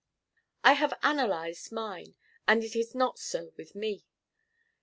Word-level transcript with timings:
I 0.63 0.73
have 0.73 0.97
analyzed 1.03 1.71
mine, 1.71 2.15
and 2.47 2.63
it 2.63 2.75
is 2.75 2.95
not 2.95 3.19
so 3.19 3.53
with 3.55 3.75
me. 3.75 4.03